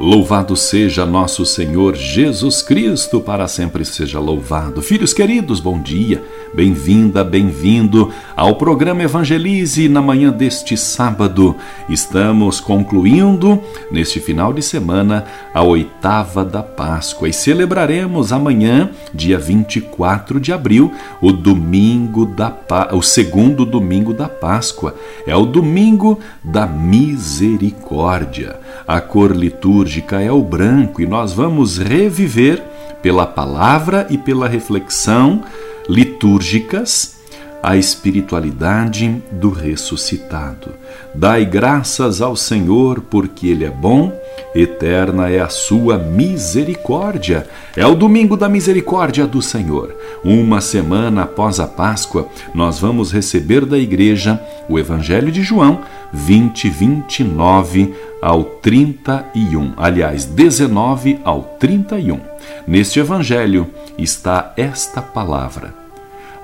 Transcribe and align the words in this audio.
Louvado 0.00 0.54
seja 0.56 1.04
nosso 1.04 1.44
Senhor 1.44 1.96
Jesus 1.96 2.62
Cristo, 2.62 3.20
para 3.20 3.48
sempre 3.48 3.84
seja 3.84 4.20
louvado. 4.20 4.80
Filhos 4.80 5.12
queridos, 5.12 5.58
bom 5.58 5.82
dia, 5.82 6.22
bem-vinda, 6.54 7.24
bem-vindo 7.24 8.12
ao 8.36 8.54
programa 8.54 9.02
Evangelize 9.02 9.88
na 9.88 10.00
manhã 10.00 10.30
deste 10.30 10.76
sábado. 10.76 11.56
Estamos 11.88 12.60
concluindo, 12.60 13.60
neste 13.90 14.20
final 14.20 14.52
de 14.52 14.62
semana, 14.62 15.24
a 15.52 15.64
oitava 15.64 16.44
da 16.44 16.62
Páscoa 16.62 17.28
e 17.28 17.32
celebraremos 17.32 18.32
amanhã, 18.32 18.90
dia 19.12 19.36
24 19.36 20.38
de 20.38 20.52
abril, 20.52 20.92
o 21.20 21.32
domingo 21.32 22.24
da 22.24 22.56
o 22.92 23.02
segundo 23.02 23.66
domingo 23.66 24.14
da 24.14 24.28
Páscoa. 24.28 24.94
É 25.26 25.34
o 25.34 25.44
domingo 25.44 26.20
da 26.44 26.68
misericórdia. 26.68 28.60
A 28.86 29.00
cor 29.00 29.34
litúrgica 29.34 29.87
é 30.20 30.30
o 30.30 30.42
branco 30.42 31.00
e 31.00 31.06
nós 31.06 31.32
vamos 31.32 31.78
reviver 31.78 32.62
pela 33.02 33.26
palavra 33.26 34.06
e 34.10 34.18
pela 34.18 34.48
reflexão 34.48 35.42
litúrgicas 35.88 37.17
a 37.62 37.76
espiritualidade 37.76 39.22
do 39.32 39.50
ressuscitado. 39.50 40.72
Dai 41.14 41.44
graças 41.44 42.20
ao 42.22 42.36
Senhor, 42.36 43.00
porque 43.00 43.48
Ele 43.48 43.64
é 43.64 43.70
bom, 43.70 44.12
eterna 44.54 45.28
é 45.28 45.40
a 45.40 45.48
sua 45.48 45.98
misericórdia. 45.98 47.46
É 47.76 47.86
o 47.86 47.94
domingo 47.94 48.36
da 48.36 48.48
misericórdia 48.48 49.26
do 49.26 49.42
Senhor. 49.42 49.94
Uma 50.24 50.60
semana 50.60 51.22
após 51.22 51.58
a 51.58 51.66
Páscoa, 51.66 52.28
nós 52.54 52.78
vamos 52.78 53.12
receber 53.12 53.64
da 53.64 53.78
igreja 53.78 54.40
o 54.68 54.78
Evangelho 54.78 55.32
de 55.32 55.42
João 55.42 55.80
20, 56.12 56.70
29 56.70 57.94
ao 58.22 58.44
31. 58.44 59.74
Aliás, 59.76 60.24
19 60.24 61.20
ao 61.24 61.42
31. 61.58 62.20
Neste 62.66 63.00
Evangelho 63.00 63.68
está 63.98 64.52
esta 64.56 65.02
palavra 65.02 65.87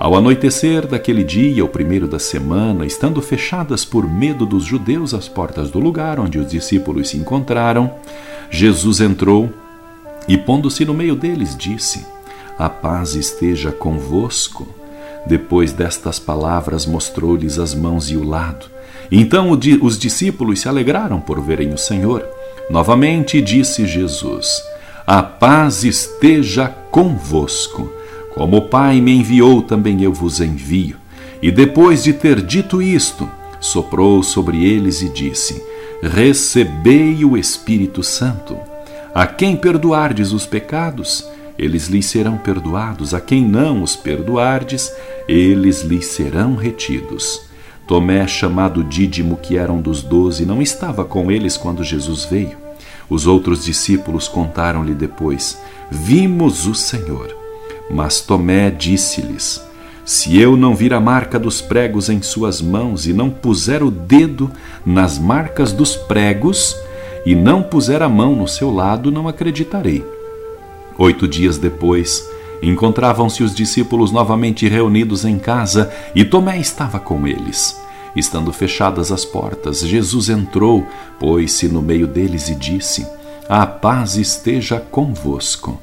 ao 0.05 0.15
anoitecer 0.15 0.87
daquele 0.87 1.25
dia, 1.25 1.65
o 1.65 1.69
primeiro 1.69 2.07
da 2.07 2.19
semana, 2.19 2.85
estando 2.85 3.23
fechadas 3.23 3.87
por 3.87 4.07
medo 4.07 4.45
dos 4.45 4.63
judeus 4.63 5.15
as 5.15 5.29
portas 5.29 5.71
do 5.71 5.81
lugar 5.81 6.21
onde 6.21 6.39
os 6.39 6.47
discípulos 6.47 7.09
se 7.09 7.17
encontraram, 7.17 7.91
Jesus 8.51 9.01
entrou 9.01 9.51
e, 10.29 10.37
pondo-se 10.37 10.85
no 10.85 10.93
meio 10.93 11.17
deles, 11.17 11.57
disse: 11.57 12.05
A 12.59 12.69
paz 12.69 13.15
esteja 13.15 13.73
convosco. 13.73 14.69
Depois 15.27 15.73
destas 15.73 16.19
palavras, 16.19 16.85
mostrou-lhes 16.85 17.59
as 17.59 17.75
mãos 17.75 18.11
e 18.11 18.17
o 18.19 18.29
lado. 18.29 18.67
Então 19.11 19.59
os 19.81 19.99
discípulos 19.99 20.61
se 20.61 20.69
alegraram 20.69 21.19
por 21.19 21.41
verem 21.41 21.73
o 21.73 21.79
Senhor. 21.79 22.29
Novamente 22.69 23.41
disse 23.41 23.87
Jesus: 23.87 24.63
A 25.07 25.23
paz 25.23 25.83
esteja 25.83 26.69
convosco. 26.91 28.04
Como 28.35 28.57
o 28.57 28.63
Pai 28.63 29.01
me 29.01 29.13
enviou, 29.13 29.63
também 29.63 30.03
eu 30.03 30.13
vos 30.13 30.41
envio. 30.41 30.97
E 31.41 31.51
depois 31.51 32.03
de 32.03 32.13
ter 32.13 32.41
dito 32.41 32.83
isto, 32.83 33.29
soprou 33.61 34.23
sobre 34.23 34.65
eles 34.65 35.03
e 35.03 35.09
disse: 35.09 35.63
Recebei 36.03 37.25
o 37.25 37.37
Espírito 37.37 38.03
Santo. 38.03 38.57
A 39.15 39.27
quem 39.27 39.57
perdoardes 39.57 40.33
os 40.33 40.45
pecados, 40.47 41.29
eles 41.57 41.87
lhes 41.87 42.07
serão 42.07 42.37
perdoados. 42.37 43.15
A 43.15 43.21
quem 43.21 43.47
não 43.47 43.83
os 43.83 43.95
perdoardes, 43.95 44.93
eles 45.29 45.83
lhes 45.83 46.07
serão 46.07 46.57
retidos. 46.57 47.43
Tomé, 47.87 48.27
chamado 48.27 48.83
Dídimo, 48.83 49.37
que 49.37 49.57
era 49.57 49.73
um 49.73 49.81
dos 49.81 50.03
doze, 50.03 50.45
não 50.45 50.61
estava 50.61 51.05
com 51.05 51.31
eles 51.31 51.57
quando 51.57 51.85
Jesus 51.85 52.25
veio. 52.25 52.57
Os 53.09 53.27
outros 53.27 53.65
discípulos 53.65 54.27
contaram-lhe 54.27 54.95
depois: 54.95 55.59
Vimos 55.91 56.67
o 56.67 56.75
Senhor. 56.75 57.44
Mas 57.91 58.21
Tomé 58.21 58.71
disse-lhes: 58.71 59.63
Se 60.05 60.39
eu 60.39 60.57
não 60.57 60.75
vir 60.75 60.95
a 60.95 61.01
marca 61.01 61.39
dos 61.39 61.61
pregos 61.61 62.09
em 62.09 62.23
suas 62.23 62.61
mãos 62.61 63.07
e 63.07 63.13
não 63.13 63.31
puser 63.31 63.83
o 63.83 63.91
dedo 63.91 64.51
nas 64.85 65.19
marcas 65.19 65.73
dos 65.73 65.97
pregos 65.97 66.77
e 67.27 67.35
não 67.35 67.63
puser 67.63 68.03
a 68.03 68.09
mão 68.09 68.35
no 68.35 68.49
seu 68.49 68.73
lado, 68.73 69.11
não 69.11 69.29
acreditarei. 69.29 70.05
Oito 70.99 71.27
dias 71.27 71.59
depois, 71.59 72.29
encontravam-se 72.63 73.43
os 73.43 73.55
discípulos 73.55 74.13
novamente 74.13 74.69
reunidos 74.69 75.25
em 75.25 75.39
casa 75.39 75.93
e 76.15 76.25
Tomé 76.25 76.59
estava 76.59 77.01
com 77.01 77.27
eles. 77.27 77.77
Estando 78.15 78.53
fechadas 78.53 79.11
as 79.11 79.25
portas, 79.25 79.81
Jesus 79.81 80.29
entrou, 80.29 80.87
pôs-se 81.19 81.67
no 81.67 81.83
meio 81.83 82.07
deles 82.07 82.49
e 82.49 82.55
disse: 82.55 83.07
A 83.49 83.67
paz 83.67 84.17
esteja 84.17 84.79
convosco. 84.79 85.81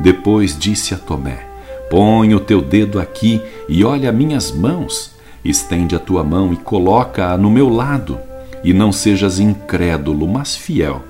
Depois 0.00 0.58
disse 0.58 0.94
a 0.94 0.98
Tomé: 0.98 1.46
Põe 1.90 2.34
o 2.34 2.40
teu 2.40 2.60
dedo 2.60 3.00
aqui 3.00 3.40
e 3.68 3.84
olha 3.84 4.12
minhas 4.12 4.50
mãos. 4.50 5.12
Estende 5.44 5.94
a 5.94 5.98
tua 5.98 6.24
mão 6.24 6.52
e 6.52 6.56
coloca-a 6.56 7.36
no 7.36 7.50
meu 7.50 7.68
lado. 7.68 8.18
E 8.62 8.72
não 8.72 8.90
sejas 8.90 9.38
incrédulo, 9.38 10.26
mas 10.26 10.56
fiel. 10.56 11.02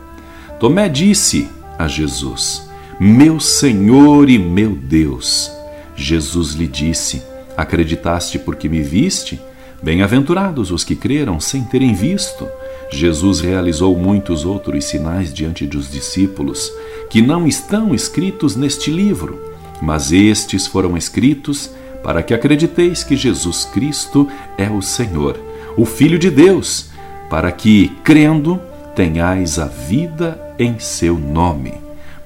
Tomé 0.59 0.89
disse 0.89 1.49
a 1.79 1.87
Jesus: 1.87 2.69
Meu 2.99 3.39
Senhor 3.39 4.29
e 4.29 4.39
meu 4.39 4.71
Deus. 4.71 5.51
Jesus 5.97 6.53
lhe 6.53 6.67
disse: 6.67 7.23
Acreditaste 7.57 8.39
porque 8.39 8.69
me 8.69 8.83
viste? 8.83 9.41
Bem-aventurados 9.83 10.71
os 10.71 10.83
que 10.83 10.97
creram 10.97 11.39
sem 11.39 11.63
terem 11.65 11.95
visto. 11.95 12.49
Jesus 12.91 13.41
realizou 13.41 13.97
muitos 13.97 14.45
outros 14.45 14.85
sinais 14.85 15.33
diante 15.33 15.67
dos 15.67 15.91
discípulos 15.91 16.73
que 17.11 17.21
não 17.21 17.47
estão 17.47 17.95
escritos 17.95 18.57
neste 18.57 18.91
livro, 18.91 19.41
mas 19.81 20.13
estes 20.13 20.67
foram 20.67 20.97
escritos 20.97 21.71
para 22.03 22.23
que 22.23 22.35
acrediteis 22.35 23.03
que 23.03 23.17
Jesus 23.17 23.65
Cristo 23.65 24.29
é 24.59 24.69
o 24.69 24.83
Senhor, 24.83 25.39
o 25.77 25.85
Filho 25.85 26.19
de 26.19 26.31
Deus, 26.31 26.91
para 27.31 27.51
que, 27.51 27.89
crendo, 28.05 28.61
tenhais 28.95 29.59
a 29.59 29.67
vida 29.67 30.41
em 30.59 30.79
seu 30.79 31.19
nome. 31.19 31.75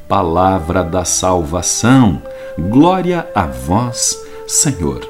Palavra 0.09 0.83
da 0.83 1.05
salvação, 1.05 2.23
glória 2.59 3.27
a 3.35 3.47
vós, 3.47 4.19
Senhor. 4.47 5.09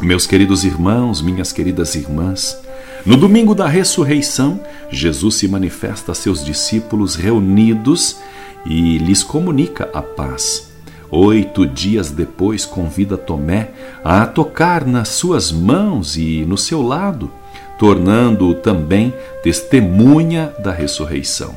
Meus 0.00 0.26
queridos 0.26 0.64
irmãos, 0.64 1.20
minhas 1.20 1.52
queridas 1.52 1.94
irmãs, 1.94 2.56
no 3.06 3.16
domingo 3.16 3.54
da 3.54 3.66
ressurreição, 3.66 4.60
Jesus 4.90 5.36
se 5.36 5.48
manifesta 5.48 6.12
a 6.12 6.14
seus 6.14 6.44
discípulos 6.44 7.14
reunidos 7.14 8.18
e 8.66 8.98
lhes 8.98 9.22
comunica 9.22 9.88
a 9.94 10.02
paz. 10.02 10.70
Oito 11.10 11.66
dias 11.66 12.10
depois, 12.10 12.64
convida 12.64 13.16
Tomé 13.16 13.70
a 14.04 14.26
tocar 14.26 14.86
nas 14.86 15.08
suas 15.08 15.50
mãos 15.50 16.16
e 16.16 16.44
no 16.46 16.56
seu 16.56 16.82
lado, 16.82 17.30
tornando-o 17.78 18.54
também 18.54 19.12
testemunha 19.42 20.52
da 20.58 20.70
ressurreição. 20.70 21.56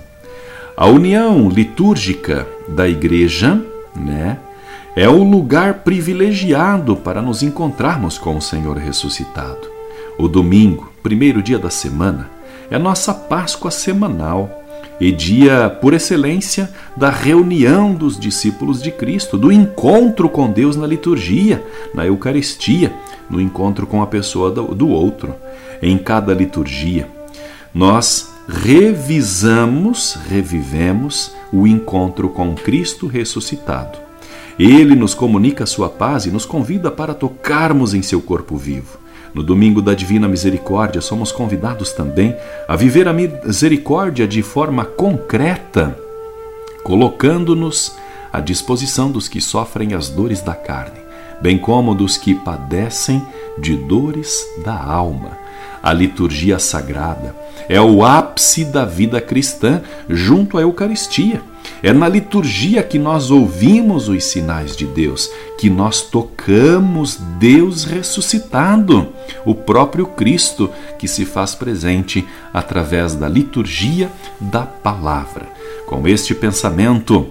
A 0.75 0.87
união 0.87 1.49
litúrgica 1.49 2.47
da 2.67 2.87
igreja, 2.87 3.61
né, 3.95 4.39
é 4.95 5.07
o 5.09 5.23
lugar 5.23 5.79
privilegiado 5.79 6.95
para 6.95 7.21
nos 7.21 7.43
encontrarmos 7.43 8.17
com 8.17 8.37
o 8.37 8.41
Senhor 8.41 8.77
ressuscitado. 8.77 9.67
O 10.17 10.27
domingo, 10.27 10.92
primeiro 11.03 11.43
dia 11.43 11.59
da 11.59 11.69
semana, 11.69 12.29
é 12.71 12.79
nossa 12.79 13.13
Páscoa 13.13 13.69
semanal 13.69 14.63
e 14.99 15.11
dia 15.11 15.69
por 15.81 15.93
excelência 15.93 16.69
da 16.95 17.09
reunião 17.09 17.93
dos 17.93 18.17
discípulos 18.17 18.81
de 18.81 18.89
Cristo, 18.89 19.37
do 19.37 19.51
encontro 19.51 20.29
com 20.29 20.49
Deus 20.49 20.77
na 20.77 20.87
liturgia, 20.87 21.63
na 21.93 22.05
Eucaristia, 22.05 22.93
no 23.29 23.41
encontro 23.41 23.85
com 23.85 24.01
a 24.01 24.07
pessoa 24.07 24.49
do 24.49 24.87
outro. 24.87 25.35
Em 25.81 25.97
cada 25.97 26.33
liturgia, 26.33 27.09
nós 27.73 28.31
revisamos, 28.47 30.17
revivemos 30.29 31.35
o 31.51 31.67
encontro 31.67 32.29
com 32.29 32.55
Cristo 32.55 33.07
ressuscitado. 33.07 33.97
Ele 34.57 34.95
nos 34.95 35.13
comunica 35.13 35.65
a 35.65 35.67
sua 35.67 35.89
paz 35.89 36.25
e 36.25 36.31
nos 36.31 36.45
convida 36.45 36.89
para 36.89 37.13
tocarmos 37.13 37.93
em 37.93 38.01
seu 38.01 38.21
corpo 38.21 38.55
vivo. 38.55 39.02
No 39.33 39.41
domingo 39.41 39.81
da 39.81 39.95
Divina 39.95 40.27
Misericórdia, 40.27 41.01
somos 41.01 41.31
convidados 41.31 41.91
também 41.91 42.35
a 42.67 42.75
viver 42.75 43.07
a 43.07 43.13
misericórdia 43.13 44.27
de 44.27 44.43
forma 44.43 44.85
concreta, 44.85 45.97
colocando-nos 46.83 47.95
à 48.31 48.39
disposição 48.39 49.09
dos 49.09 49.27
que 49.27 49.41
sofrem 49.41 49.95
as 49.95 50.09
dores 50.09 50.41
da 50.41 50.53
carne, 50.53 50.99
bem 51.41 51.57
como 51.57 51.95
dos 51.95 52.15
que 52.15 52.35
padecem 52.35 53.25
de 53.57 53.75
dores 53.75 54.45
da 54.63 54.75
alma. 54.75 55.37
A 55.81 55.91
liturgia 55.91 56.59
sagrada 56.59 57.35
é 57.67 57.81
o 57.81 58.05
ápice 58.05 58.63
da 58.63 58.85
vida 58.85 59.19
cristã 59.19 59.81
junto 60.07 60.57
à 60.57 60.61
Eucaristia 60.61 61.41
É 61.81 61.91
na 61.91 62.07
liturgia 62.07 62.81
que 62.83 62.97
nós 62.97 63.29
ouvimos 63.29 64.07
os 64.07 64.23
sinais 64.23 64.75
de 64.75 64.85
Deus, 64.85 65.29
que 65.57 65.69
nós 65.69 66.01
tocamos 66.01 67.17
Deus 67.39 67.83
ressuscitado, 67.83 69.07
o 69.45 69.53
próprio 69.53 70.05
Cristo 70.05 70.69
que 70.97 71.07
se 71.07 71.25
faz 71.25 71.55
presente 71.55 72.25
através 72.53 73.15
da 73.15 73.27
liturgia 73.27 74.09
da 74.39 74.61
palavra. 74.61 75.47
Com 75.85 76.07
este 76.07 76.33
pensamento, 76.33 77.27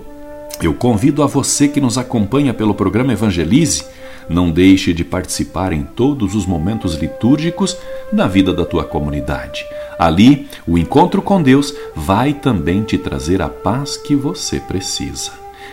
eu 0.63 0.75
convido 0.75 1.23
a 1.23 1.27
você 1.27 1.67
que 1.69 1.81
nos 1.81 1.99
acompanha 1.99 2.55
pelo 2.55 2.75
programa 2.75 3.13
Evangelize 3.13 3.85
não 4.29 4.51
deixe 4.51 4.93
de 4.93 5.05
participar 5.05 5.73
em 5.73 5.83
todos 5.83 6.35
os 6.35 6.47
momentos 6.47 6.95
litúrgicos 6.95 7.77
da 8.13 8.27
vida 8.27 8.53
da 8.53 8.65
tua 8.65 8.85
comunidade. 8.85 9.65
Ali, 10.05 10.49
o 10.67 10.77
encontro 10.77 11.23
com 11.23 11.41
Deus 11.41 11.73
vai 11.95 12.35
também 12.35 12.83
te 12.83 12.99
trazer 12.99 13.41
a 13.41 13.49
paz 13.49 13.97
que 13.97 14.17
você 14.17 14.59
precisa. 14.59 15.31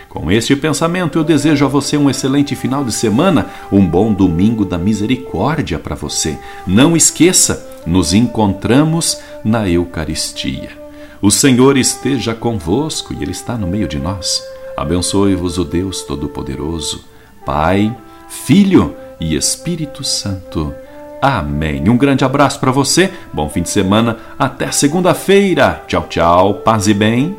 Com 0.08 0.30
este 0.30 0.54
pensamento, 0.54 1.18
eu 1.18 1.24
desejo 1.24 1.64
a 1.64 1.68
você 1.68 1.96
um 1.96 2.08
excelente 2.08 2.54
final 2.54 2.84
de 2.84 2.92
semana, 2.92 3.50
um 3.72 3.84
bom 3.84 4.12
domingo 4.12 4.64
da 4.64 4.78
misericórdia 4.78 5.80
para 5.80 5.96
você. 5.96 6.38
Não 6.64 6.96
esqueça, 6.96 7.68
nos 7.84 8.14
encontramos 8.14 9.20
na 9.44 9.68
Eucaristia. 9.68 10.78
O 11.20 11.32
Senhor 11.32 11.76
esteja 11.76 12.32
convosco 12.32 13.12
e 13.12 13.22
Ele 13.22 13.32
está 13.32 13.56
no 13.56 13.66
meio 13.66 13.88
de 13.88 13.98
nós. 13.98 14.44
Abençoe-vos 14.76 15.58
o 15.58 15.64
Deus 15.64 16.02
Todo-Poderoso, 16.02 17.04
Pai 17.44 17.92
Filho 18.28 18.94
e 19.18 19.34
Espírito 19.34 20.04
Santo. 20.04 20.72
Amém. 21.20 21.88
Um 21.88 21.96
grande 21.96 22.24
abraço 22.24 22.58
para 22.58 22.70
você, 22.70 23.10
bom 23.32 23.48
fim 23.48 23.62
de 23.62 23.68
semana, 23.70 24.16
até 24.38 24.70
segunda-feira. 24.72 25.82
Tchau, 25.86 26.06
tchau, 26.08 26.54
paz 26.54 26.88
e 26.88 26.94
bem. 26.94 27.36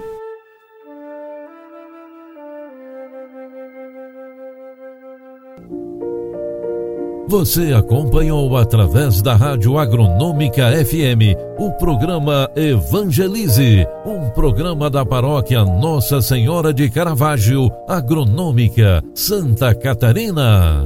Você 7.32 7.72
acompanhou 7.72 8.58
através 8.58 9.22
da 9.22 9.38
Rádio 9.38 9.78
Agronômica 9.78 10.70
FM 10.86 11.34
o 11.58 11.72
programa 11.72 12.52
Evangelize, 12.58 13.88
um 14.06 14.30
programa 14.32 14.90
da 14.90 15.06
paróquia 15.06 15.64
Nossa 15.64 16.22
Senhora 16.22 16.74
de 16.74 16.90
Caravaggio, 16.90 17.72
Agronômica, 17.88 19.02
Santa 19.16 19.74
Catarina. 19.74 20.86